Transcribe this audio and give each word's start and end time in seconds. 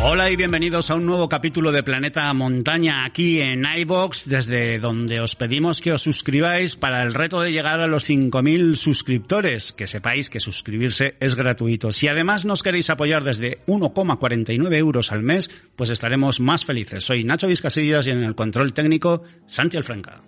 Hola 0.00 0.30
y 0.30 0.36
bienvenidos 0.36 0.90
a 0.90 0.94
un 0.94 1.06
nuevo 1.06 1.28
capítulo 1.28 1.72
de 1.72 1.82
Planeta 1.82 2.32
Montaña 2.32 3.04
aquí 3.04 3.40
en 3.40 3.64
iBox, 3.64 4.28
desde 4.28 4.78
donde 4.78 5.20
os 5.20 5.34
pedimos 5.34 5.80
que 5.80 5.92
os 5.92 6.02
suscribáis 6.02 6.76
para 6.76 7.02
el 7.02 7.14
reto 7.14 7.40
de 7.40 7.50
llegar 7.50 7.80
a 7.80 7.88
los 7.88 8.08
5.000 8.08 8.76
suscriptores. 8.76 9.72
Que 9.72 9.88
sepáis 9.88 10.30
que 10.30 10.38
suscribirse 10.38 11.16
es 11.18 11.34
gratuito. 11.34 11.90
Si 11.90 12.06
además 12.06 12.44
nos 12.44 12.62
queréis 12.62 12.90
apoyar 12.90 13.24
desde 13.24 13.58
1,49 13.66 14.76
euros 14.76 15.10
al 15.10 15.24
mes, 15.24 15.50
pues 15.74 15.90
estaremos 15.90 16.38
más 16.38 16.64
felices. 16.64 17.02
Soy 17.02 17.24
Nacho 17.24 17.48
Vizcasillas 17.48 18.06
y 18.06 18.10
en 18.10 18.22
el 18.22 18.36
control 18.36 18.72
técnico, 18.72 19.24
Santi 19.48 19.78
Alfranca. 19.78 20.22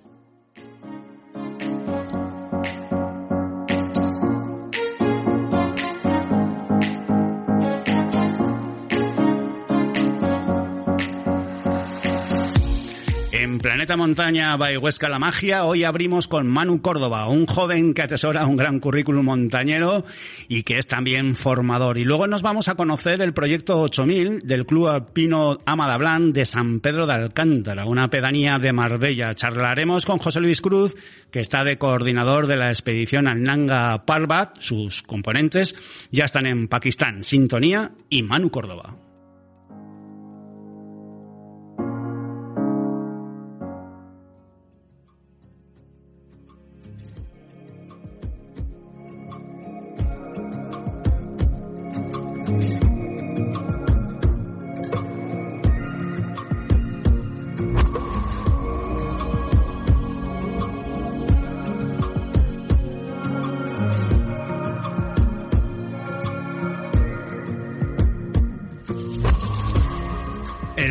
Planeta 13.81 13.97
Montaña 13.97 14.57
by 14.59 14.77
Huesca 14.77 15.09
la 15.09 15.19
Magia, 15.19 15.65
hoy 15.65 15.85
abrimos 15.85 16.29
con 16.29 16.47
Manu 16.47 16.83
Córdoba, 16.83 17.27
un 17.29 17.47
joven 17.47 17.95
que 17.95 18.03
atesora 18.03 18.45
un 18.45 18.55
gran 18.55 18.79
currículum 18.79 19.25
montañero 19.25 20.05
y 20.49 20.65
que 20.65 20.77
es 20.77 20.87
también 20.87 21.35
formador. 21.35 21.97
Y 21.97 22.05
luego 22.05 22.27
nos 22.27 22.43
vamos 22.43 22.69
a 22.69 22.75
conocer 22.75 23.23
el 23.23 23.33
proyecto 23.33 23.81
8000 23.81 24.41
del 24.41 24.67
Club 24.67 24.89
Alpino 24.89 25.57
Amadablan 25.65 26.35
de 26.35 26.45
San 26.45 26.81
Pedro 26.81 27.07
de 27.07 27.15
Alcántara, 27.15 27.87
una 27.87 28.11
pedanía 28.11 28.59
de 28.59 28.71
Marbella. 28.75 29.35
Charlaremos 29.35 30.05
con 30.05 30.19
José 30.19 30.43
Luis 30.43 30.61
Cruz, 30.61 30.95
que 31.31 31.41
está 31.41 31.65
de 31.65 31.79
coordinador 31.79 32.49
de 32.49 32.59
la 32.59 32.69
expedición 32.69 33.29
al 33.29 33.43
Nanga 33.43 34.05
Parbat. 34.05 34.61
Sus 34.61 35.03
componentes 35.03 35.75
ya 36.11 36.27
están 36.27 36.45
en 36.45 36.69
Pakistán, 36.69 37.25
Sintonía 37.25 37.93
y 38.11 38.25
Manu 38.25 38.51
Córdoba. 38.51 39.10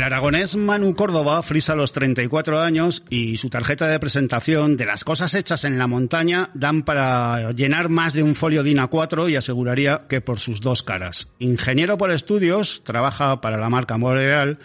Aragonés 0.09 0.55
Manu 0.55 0.95
Córdoba 0.95 1.43
frisa 1.43 1.75
los 1.75 1.91
34 1.91 2.59
años 2.59 3.03
y 3.11 3.37
su 3.37 3.51
tarjeta 3.51 3.87
de 3.87 3.99
presentación 3.99 4.75
de 4.75 4.87
las 4.87 5.03
cosas 5.03 5.35
hechas 5.35 5.65
en 5.65 5.77
la 5.77 5.85
montaña 5.85 6.49
dan 6.55 6.81
para 6.81 7.51
llenar 7.51 7.89
más 7.89 8.13
de 8.13 8.23
un 8.23 8.33
folio 8.33 8.63
DIN 8.63 8.79
A4 8.79 9.29
y 9.29 9.35
aseguraría 9.35 10.07
que 10.09 10.19
por 10.19 10.39
sus 10.39 10.61
dos 10.61 10.81
caras. 10.81 11.27
Ingeniero 11.37 11.99
por 11.99 12.09
estudios, 12.09 12.81
trabaja 12.83 13.39
para 13.39 13.59
la 13.59 13.69
marca 13.69 13.99
Montreal 13.99 14.57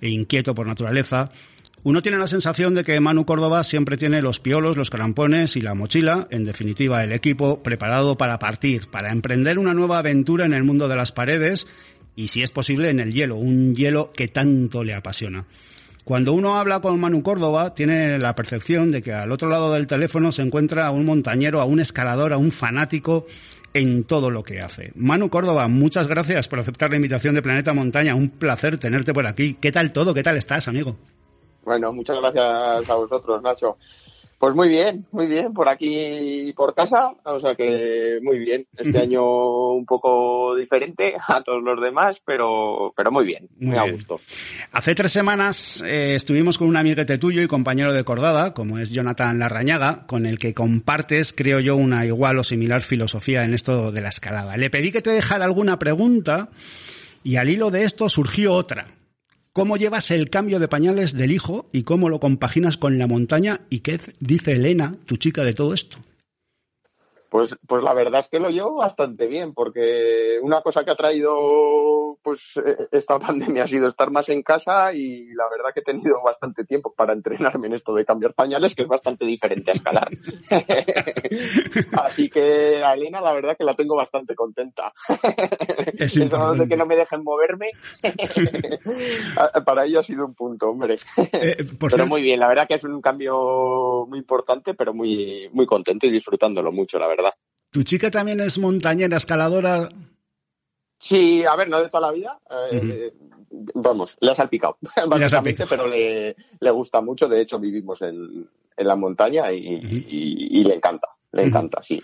e 0.00 0.08
inquieto 0.08 0.54
por 0.54 0.68
naturaleza. 0.68 1.32
Uno 1.82 2.00
tiene 2.00 2.18
la 2.18 2.28
sensación 2.28 2.76
de 2.76 2.84
que 2.84 3.00
Manu 3.00 3.26
Córdoba 3.26 3.64
siempre 3.64 3.96
tiene 3.96 4.22
los 4.22 4.38
piolos, 4.38 4.76
los 4.76 4.90
crampones 4.90 5.56
y 5.56 5.62
la 5.62 5.74
mochila, 5.74 6.28
en 6.30 6.44
definitiva 6.44 7.02
el 7.02 7.10
equipo 7.10 7.60
preparado 7.60 8.16
para 8.16 8.38
partir, 8.38 8.86
para 8.88 9.10
emprender 9.10 9.58
una 9.58 9.74
nueva 9.74 9.98
aventura 9.98 10.44
en 10.44 10.54
el 10.54 10.62
mundo 10.62 10.86
de 10.86 10.94
las 10.94 11.10
paredes 11.10 11.66
y 12.16 12.28
si 12.28 12.42
es 12.42 12.50
posible 12.50 12.90
en 12.90 13.00
el 13.00 13.12
hielo, 13.12 13.36
un 13.36 13.74
hielo 13.74 14.12
que 14.12 14.28
tanto 14.28 14.84
le 14.84 14.94
apasiona. 14.94 15.46
Cuando 16.04 16.32
uno 16.32 16.56
habla 16.56 16.80
con 16.80 16.98
Manu 16.98 17.22
Córdoba, 17.22 17.74
tiene 17.74 18.18
la 18.18 18.34
percepción 18.34 18.90
de 18.90 19.02
que 19.02 19.12
al 19.12 19.30
otro 19.30 19.48
lado 19.48 19.72
del 19.72 19.86
teléfono 19.86 20.32
se 20.32 20.42
encuentra 20.42 20.86
a 20.86 20.90
un 20.90 21.04
montañero, 21.04 21.60
a 21.60 21.64
un 21.64 21.78
escalador, 21.78 22.32
a 22.32 22.38
un 22.38 22.50
fanático 22.50 23.26
en 23.72 24.04
todo 24.04 24.28
lo 24.28 24.42
que 24.42 24.60
hace. 24.60 24.92
Manu 24.96 25.30
Córdoba, 25.30 25.68
muchas 25.68 26.08
gracias 26.08 26.48
por 26.48 26.58
aceptar 26.58 26.90
la 26.90 26.96
invitación 26.96 27.36
de 27.36 27.42
Planeta 27.42 27.72
Montaña. 27.72 28.16
Un 28.16 28.30
placer 28.30 28.78
tenerte 28.78 29.14
por 29.14 29.26
aquí. 29.26 29.54
¿Qué 29.54 29.70
tal 29.70 29.92
todo? 29.92 30.12
¿Qué 30.12 30.24
tal 30.24 30.36
estás, 30.36 30.66
amigo? 30.66 30.96
Bueno, 31.64 31.92
muchas 31.92 32.16
gracias 32.16 32.90
a 32.90 32.94
vosotros, 32.96 33.40
Nacho. 33.40 33.78
Pues 34.42 34.56
muy 34.56 34.66
bien, 34.66 35.06
muy 35.12 35.28
bien, 35.28 35.52
por 35.52 35.68
aquí 35.68 36.48
y 36.48 36.52
por 36.52 36.74
casa, 36.74 37.12
o 37.22 37.38
sea 37.38 37.54
que 37.54 38.18
muy 38.22 38.40
bien. 38.40 38.66
Este 38.76 38.98
año 38.98 39.68
un 39.68 39.86
poco 39.86 40.56
diferente 40.56 41.14
a 41.28 41.44
todos 41.44 41.62
los 41.62 41.80
demás, 41.80 42.20
pero, 42.26 42.92
pero 42.96 43.12
muy 43.12 43.24
bien, 43.24 43.48
muy, 43.60 43.68
muy 43.68 43.78
a 43.78 43.88
gusto. 43.88 44.20
Hace 44.72 44.96
tres 44.96 45.12
semanas 45.12 45.80
eh, 45.86 46.16
estuvimos 46.16 46.58
con 46.58 46.66
un 46.66 46.76
amiguete 46.76 47.18
tuyo 47.18 47.40
y 47.40 47.46
compañero 47.46 47.92
de 47.92 48.02
cordada, 48.02 48.52
como 48.52 48.80
es 48.80 48.90
Jonathan 48.90 49.38
Larrañaga, 49.38 50.08
con 50.08 50.26
el 50.26 50.40
que 50.40 50.54
compartes, 50.54 51.32
creo 51.32 51.60
yo, 51.60 51.76
una 51.76 52.04
igual 52.04 52.36
o 52.40 52.42
similar 52.42 52.82
filosofía 52.82 53.44
en 53.44 53.54
esto 53.54 53.92
de 53.92 54.00
la 54.00 54.08
escalada. 54.08 54.56
Le 54.56 54.70
pedí 54.70 54.90
que 54.90 55.02
te 55.02 55.10
dejara 55.10 55.44
alguna 55.44 55.78
pregunta 55.78 56.48
y 57.22 57.36
al 57.36 57.48
hilo 57.48 57.70
de 57.70 57.84
esto 57.84 58.08
surgió 58.08 58.54
otra. 58.54 58.88
¿Cómo 59.54 59.76
llevas 59.76 60.10
el 60.10 60.30
cambio 60.30 60.58
de 60.60 60.66
pañales 60.66 61.12
del 61.12 61.30
hijo 61.30 61.68
y 61.72 61.82
cómo 61.82 62.08
lo 62.08 62.20
compaginas 62.20 62.78
con 62.78 62.98
la 62.98 63.06
montaña? 63.06 63.60
¿Y 63.68 63.80
qué 63.80 64.00
dice 64.18 64.52
Elena, 64.52 64.94
tu 65.04 65.18
chica, 65.18 65.44
de 65.44 65.52
todo 65.52 65.74
esto? 65.74 65.98
Pues, 67.32 67.56
pues 67.66 67.82
la 67.82 67.94
verdad 67.94 68.20
es 68.20 68.28
que 68.28 68.38
lo 68.38 68.50
llevo 68.50 68.74
bastante 68.74 69.26
bien, 69.26 69.54
porque 69.54 70.38
una 70.42 70.60
cosa 70.60 70.84
que 70.84 70.90
ha 70.90 70.96
traído 70.96 72.18
pues 72.22 72.52
esta 72.92 73.18
pandemia 73.18 73.64
ha 73.64 73.66
sido 73.66 73.88
estar 73.88 74.10
más 74.10 74.28
en 74.28 74.42
casa 74.42 74.92
y 74.92 75.32
la 75.32 75.48
verdad 75.48 75.72
que 75.72 75.80
he 75.80 75.82
tenido 75.82 76.22
bastante 76.22 76.66
tiempo 76.66 76.92
para 76.94 77.14
entrenarme 77.14 77.68
en 77.68 77.72
esto 77.72 77.94
de 77.94 78.04
cambiar 78.04 78.34
pañales, 78.34 78.74
que 78.74 78.82
es 78.82 78.88
bastante 78.88 79.24
diferente 79.24 79.70
a 79.70 79.74
escalar. 79.74 80.10
Así 82.04 82.28
que 82.28 82.84
a 82.84 82.92
Elena 82.92 83.22
la 83.22 83.32
verdad 83.32 83.56
que 83.56 83.64
la 83.64 83.76
tengo 83.76 83.96
bastante 83.96 84.34
contenta. 84.34 84.92
Es 85.98 86.14
de 86.14 86.68
que 86.68 86.76
no 86.76 86.84
me 86.84 86.96
dejen 86.96 87.24
moverme, 87.24 87.70
para 89.64 89.86
ello 89.86 90.00
ha 90.00 90.02
sido 90.02 90.26
un 90.26 90.34
punto, 90.34 90.68
hombre. 90.68 90.98
Eh, 91.16 91.56
pero 91.80 91.96
ser... 91.96 92.06
muy 92.06 92.20
bien, 92.20 92.38
la 92.38 92.48
verdad 92.48 92.68
que 92.68 92.74
es 92.74 92.84
un 92.84 93.00
cambio 93.00 94.04
muy 94.06 94.18
importante, 94.18 94.74
pero 94.74 94.92
muy, 94.92 95.48
muy 95.54 95.64
contento 95.64 96.06
y 96.06 96.10
disfrutándolo 96.10 96.70
mucho, 96.72 96.98
la 96.98 97.08
verdad. 97.08 97.21
¿Tu 97.70 97.82
chica 97.84 98.10
también 98.10 98.40
es 98.40 98.58
montañera, 98.58 99.16
escaladora? 99.16 99.88
Sí, 100.98 101.44
a 101.44 101.56
ver, 101.56 101.68
no 101.68 101.80
de 101.80 101.88
toda 101.88 102.08
la 102.08 102.12
vida. 102.12 102.38
Eh, 102.70 102.76
uh 102.76 102.84
-huh. 102.84 103.12
Vamos, 103.74 104.16
le 104.20 104.30
ha 104.30 104.34
salpicado, 104.34 104.76
básicamente, 105.08 105.66
pero 105.68 105.86
le, 105.86 106.36
le, 106.60 106.70
gusta 106.70 107.00
mucho. 107.00 107.28
De 107.28 107.40
hecho, 107.40 107.58
vivimos 107.58 108.00
en, 108.02 108.48
en 108.76 108.86
la 108.86 108.96
montaña 108.96 109.50
y, 109.52 109.76
uh 109.76 109.80
-huh. 109.80 110.06
y, 110.08 110.60
y, 110.60 110.64
le 110.64 110.74
encanta. 110.74 111.08
Le 111.32 111.44
encanta, 111.44 111.82
sí. 111.82 111.98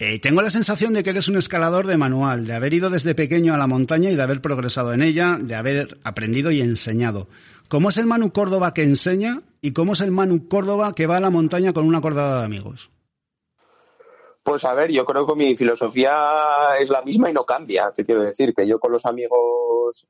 Eh, 0.00 0.18
tengo 0.18 0.42
la 0.42 0.50
sensación 0.50 0.92
de 0.92 1.04
que 1.04 1.10
eres 1.10 1.28
un 1.28 1.36
escalador 1.36 1.86
de 1.86 1.96
manual, 1.96 2.46
de 2.46 2.54
haber 2.54 2.74
ido 2.74 2.90
desde 2.90 3.14
pequeño 3.14 3.54
a 3.54 3.58
la 3.58 3.68
montaña 3.68 4.10
y 4.10 4.16
de 4.16 4.22
haber 4.22 4.40
progresado 4.40 4.92
en 4.92 5.02
ella, 5.02 5.38
de 5.40 5.54
haber 5.54 5.98
aprendido 6.02 6.50
y 6.50 6.60
enseñado. 6.60 7.28
¿Cómo 7.68 7.90
es 7.90 7.96
el 7.96 8.06
Manu 8.06 8.32
Córdoba 8.32 8.74
que 8.74 8.82
enseña 8.82 9.38
y 9.62 9.72
cómo 9.72 9.92
es 9.92 10.00
el 10.00 10.10
Manu 10.10 10.48
Córdoba 10.48 10.94
que 10.96 11.06
va 11.06 11.18
a 11.18 11.20
la 11.20 11.30
montaña 11.30 11.72
con 11.72 11.86
una 11.86 12.00
cordada 12.00 12.40
de 12.40 12.44
amigos? 12.44 12.90
Pues 14.46 14.64
a 14.64 14.74
ver, 14.74 14.92
yo 14.92 15.04
creo 15.04 15.26
que 15.26 15.34
mi 15.34 15.56
filosofía 15.56 16.76
es 16.78 16.88
la 16.88 17.02
misma 17.02 17.28
y 17.28 17.32
no 17.32 17.44
cambia. 17.44 17.90
Te 17.90 18.04
quiero 18.04 18.22
decir 18.22 18.54
que 18.54 18.64
yo 18.64 18.78
con 18.78 18.92
los 18.92 19.04
amigos 19.04 20.06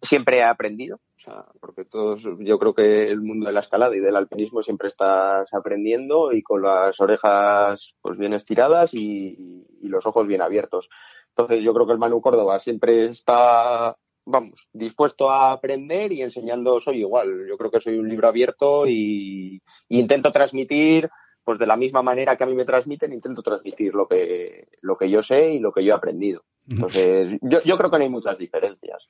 siempre 0.00 0.36
he 0.36 0.44
aprendido, 0.44 1.00
o 1.16 1.18
sea, 1.18 1.44
porque 1.58 1.84
todos, 1.84 2.22
yo 2.38 2.60
creo 2.60 2.74
que 2.74 3.08
el 3.08 3.22
mundo 3.22 3.46
de 3.46 3.52
la 3.52 3.58
escalada 3.58 3.96
y 3.96 3.98
del 3.98 4.14
alpinismo 4.14 4.62
siempre 4.62 4.86
estás 4.86 5.52
aprendiendo 5.52 6.32
y 6.32 6.44
con 6.44 6.62
las 6.62 7.00
orejas 7.00 7.96
pues 8.00 8.16
bien 8.16 8.34
estiradas 8.34 8.94
y, 8.94 9.66
los 9.82 10.06
ojos 10.06 10.28
bien 10.28 10.42
abiertos. 10.42 10.88
Entonces 11.30 11.64
yo 11.64 11.74
creo 11.74 11.88
que 11.88 11.92
el 11.92 11.98
Manu 11.98 12.20
Córdoba 12.20 12.60
siempre 12.60 13.06
está, 13.06 13.96
vamos, 14.26 14.68
dispuesto 14.72 15.28
a 15.28 15.50
aprender 15.50 16.12
y 16.12 16.22
enseñando 16.22 16.80
soy 16.80 17.00
igual. 17.00 17.48
Yo 17.48 17.58
creo 17.58 17.72
que 17.72 17.80
soy 17.80 17.98
un 17.98 18.08
libro 18.08 18.28
abierto 18.28 18.86
y 18.86 19.60
intento 19.88 20.30
transmitir 20.30 21.10
pues 21.46 21.60
de 21.60 21.66
la 21.68 21.76
misma 21.76 22.02
manera 22.02 22.36
que 22.36 22.42
a 22.42 22.46
mí 22.48 22.56
me 22.56 22.64
transmiten, 22.64 23.12
intento 23.12 23.40
transmitir 23.40 23.94
lo 23.94 24.08
que, 24.08 24.66
lo 24.80 24.98
que 24.98 25.08
yo 25.08 25.22
sé 25.22 25.52
y 25.52 25.60
lo 25.60 25.70
que 25.70 25.84
yo 25.84 25.92
he 25.92 25.96
aprendido. 25.96 26.42
Entonces, 26.68 27.38
yo, 27.40 27.62
yo 27.62 27.78
creo 27.78 27.88
que 27.88 27.98
no 27.98 28.02
hay 28.02 28.10
muchas 28.10 28.36
diferencias. 28.36 29.08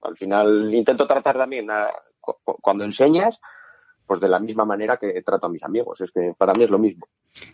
al 0.00 0.16
final, 0.16 0.72
intento 0.72 1.06
tratar 1.06 1.36
también, 1.36 1.68
cuando 2.62 2.84
enseñas, 2.84 3.38
pues 4.06 4.20
de 4.20 4.28
la 4.28 4.38
misma 4.38 4.64
manera 4.64 4.96
que 4.96 5.22
trato 5.22 5.46
a 5.46 5.50
mis 5.50 5.62
amigos. 5.62 6.00
Es 6.00 6.10
que 6.10 6.34
para 6.36 6.54
mí 6.54 6.64
es 6.64 6.70
lo 6.70 6.78
mismo. 6.78 7.06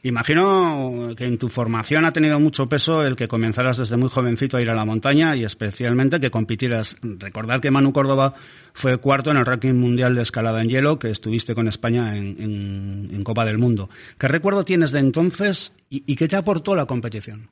Imagino 0.02 1.14
que 1.16 1.24
en 1.24 1.38
tu 1.38 1.48
formación 1.48 2.04
ha 2.04 2.12
tenido 2.12 2.38
mucho 2.38 2.68
peso 2.68 3.04
el 3.04 3.16
que 3.16 3.28
comenzaras 3.28 3.78
desde 3.78 3.96
muy 3.96 4.08
jovencito 4.08 4.56
a 4.56 4.62
ir 4.62 4.70
a 4.70 4.74
la 4.74 4.84
montaña 4.84 5.34
y 5.36 5.44
especialmente 5.44 6.20
que 6.20 6.30
compitieras. 6.30 6.98
Recordar 7.02 7.60
que 7.60 7.70
Manu 7.70 7.92
Córdoba 7.92 8.34
fue 8.74 8.98
cuarto 8.98 9.30
en 9.30 9.38
el 9.38 9.46
ranking 9.46 9.74
mundial 9.74 10.14
de 10.14 10.22
escalada 10.22 10.60
en 10.60 10.68
hielo, 10.68 10.98
que 10.98 11.10
estuviste 11.10 11.54
con 11.54 11.68
España 11.68 12.16
en, 12.16 13.24
Copa 13.24 13.44
del 13.44 13.58
Mundo. 13.58 13.88
¿Qué 14.18 14.28
recuerdo 14.28 14.64
tienes 14.64 14.92
de 14.92 14.98
entonces 14.98 15.76
y 15.88 16.16
qué 16.16 16.26
te 16.26 16.36
aportó 16.36 16.74
la 16.74 16.86
competición? 16.86 17.50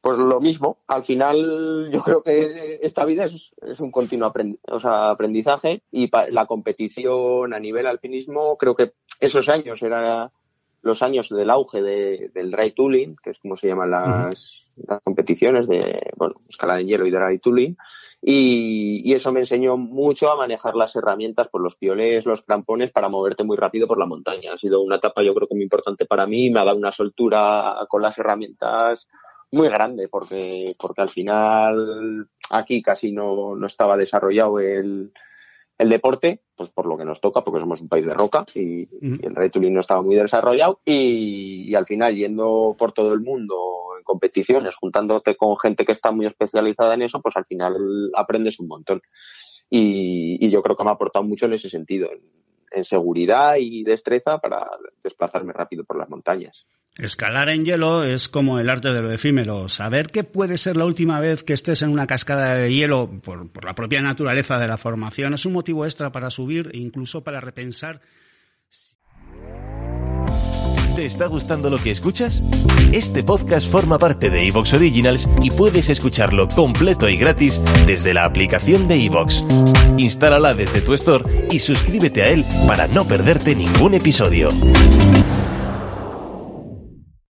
Pues 0.00 0.16
lo 0.18 0.40
mismo, 0.40 0.78
al 0.86 1.04
final 1.04 1.90
yo 1.92 2.02
creo 2.02 2.22
que 2.22 2.78
esta 2.82 3.04
vida 3.04 3.26
es, 3.26 3.52
un 3.80 3.90
continuo 3.90 4.32
aprendizaje 4.82 5.82
y 5.92 6.10
la 6.30 6.46
competición 6.46 7.52
a 7.52 7.60
nivel 7.60 7.86
alpinismo, 7.86 8.56
creo 8.56 8.74
que 8.74 8.94
esos 9.20 9.50
años 9.50 9.82
eran 9.82 10.30
los 10.80 11.02
años 11.02 11.28
del 11.28 11.50
auge 11.50 11.82
del 11.82 12.50
dry 12.50 12.72
tooling, 12.72 13.16
que 13.22 13.30
es 13.30 13.38
como 13.40 13.56
se 13.56 13.68
llaman 13.68 13.90
las, 13.90 14.64
competiciones 15.04 15.68
de 15.68 16.10
bueno, 16.16 16.36
escalada 16.48 16.80
en 16.80 16.86
hielo 16.86 17.06
y 17.06 17.10
dry 17.10 17.38
tooling, 17.38 17.76
y, 18.22 19.12
eso 19.12 19.32
me 19.32 19.40
enseñó 19.40 19.76
mucho 19.76 20.30
a 20.30 20.36
manejar 20.36 20.76
las 20.76 20.96
herramientas, 20.96 21.48
por 21.48 21.60
pues 21.60 21.64
los 21.64 21.76
piolés, 21.76 22.24
los 22.24 22.42
crampones, 22.42 22.90
para 22.90 23.10
moverte 23.10 23.44
muy 23.44 23.56
rápido 23.56 23.86
por 23.86 23.98
la 23.98 24.06
montaña. 24.06 24.52
Ha 24.54 24.58
sido 24.58 24.80
una 24.80 24.96
etapa 24.96 25.22
yo 25.22 25.34
creo 25.34 25.48
que 25.48 25.54
muy 25.54 25.64
importante 25.64 26.06
para 26.06 26.26
mí, 26.26 26.50
me 26.50 26.60
ha 26.60 26.64
dado 26.64 26.78
una 26.78 26.92
soltura 26.92 27.76
con 27.88 28.00
las 28.02 28.16
herramientas 28.18 29.08
muy 29.52 29.68
grande 29.68 30.08
porque, 30.08 30.76
porque 30.78 31.02
al 31.02 31.10
final 31.10 32.28
aquí 32.50 32.82
casi 32.82 33.12
no, 33.12 33.56
no 33.56 33.66
estaba 33.66 33.96
desarrollado 33.96 34.60
el, 34.60 35.12
el 35.80 35.88
deporte, 35.88 36.42
pues 36.54 36.68
por 36.68 36.86
lo 36.86 36.98
que 36.98 37.06
nos 37.06 37.22
toca, 37.22 37.42
porque 37.42 37.60
somos 37.60 37.80
un 37.80 37.88
país 37.88 38.04
de 38.04 38.12
roca 38.12 38.44
y, 38.54 38.86
el 39.00 39.34
retooling 39.34 39.72
no 39.72 39.80
estaba 39.80 40.02
muy 40.02 40.14
desarrollado 40.14 40.80
y, 40.84 41.74
al 41.74 41.86
final 41.86 42.14
yendo 42.14 42.76
por 42.78 42.92
todo 42.92 43.14
el 43.14 43.20
mundo 43.20 43.56
en 43.96 44.04
competiciones, 44.04 44.76
juntándote 44.76 45.36
con 45.36 45.56
gente 45.56 45.86
que 45.86 45.92
está 45.92 46.10
muy 46.10 46.26
especializada 46.26 46.94
en 46.94 47.02
eso, 47.02 47.22
pues 47.22 47.34
al 47.36 47.46
final 47.46 47.74
aprendes 48.14 48.60
un 48.60 48.68
montón. 48.68 49.00
Y, 49.70 50.44
y 50.44 50.50
yo 50.50 50.62
creo 50.62 50.76
que 50.76 50.84
me 50.84 50.90
ha 50.90 50.94
aportado 50.94 51.24
mucho 51.24 51.46
en 51.46 51.54
ese 51.54 51.70
sentido, 51.70 52.10
en 52.72 52.84
seguridad 52.84 53.56
y 53.58 53.82
destreza 53.82 54.38
para 54.38 54.68
desplazarme 55.02 55.52
rápido 55.52 55.84
por 55.84 55.96
las 55.96 56.10
montañas. 56.10 56.66
Escalar 56.96 57.48
en 57.48 57.64
hielo 57.64 58.04
es 58.04 58.28
como 58.28 58.58
el 58.58 58.68
arte 58.68 58.92
de 58.92 59.00
lo 59.00 59.10
efímero. 59.12 59.68
Saber 59.68 60.10
que 60.10 60.24
puede 60.24 60.58
ser 60.58 60.76
la 60.76 60.84
última 60.84 61.20
vez 61.20 61.42
que 61.42 61.54
estés 61.54 61.82
en 61.82 61.90
una 61.90 62.06
cascada 62.06 62.54
de 62.54 62.72
hielo 62.74 63.10
por, 63.22 63.50
por, 63.50 63.64
la 63.64 63.74
propia 63.74 64.02
naturaleza 64.02 64.58
de 64.58 64.68
la 64.68 64.76
formación 64.76 65.34
es 65.34 65.46
un 65.46 65.54
motivo 65.54 65.84
extra 65.84 66.12
para 66.12 66.30
subir 66.30 66.70
e 66.74 66.78
incluso 66.78 67.24
para 67.24 67.40
repensar 67.40 68.02
¿Te 71.00 71.06
está 71.06 71.26
gustando 71.26 71.70
lo 71.70 71.78
que 71.78 71.92
escuchas? 71.92 72.44
Este 72.92 73.22
podcast 73.22 73.70
forma 73.70 73.96
parte 73.96 74.28
de 74.28 74.46
Evox 74.46 74.74
Originals 74.74 75.28
y 75.40 75.50
puedes 75.50 75.88
escucharlo 75.88 76.48
completo 76.48 77.08
y 77.08 77.16
gratis 77.16 77.60
desde 77.86 78.12
la 78.12 78.24
aplicación 78.24 78.88
de 78.88 79.06
Evox. 79.06 79.46
Instálala 79.96 80.52
desde 80.52 80.80
tu 80.80 80.92
store 80.94 81.46
y 81.50 81.60
suscríbete 81.60 82.22
a 82.22 82.28
él 82.28 82.44
para 82.66 82.86
no 82.88 83.06
perderte 83.06 83.54
ningún 83.54 83.94
episodio. 83.94 84.48